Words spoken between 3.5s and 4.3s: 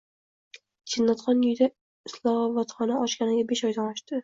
besh oydan oshdi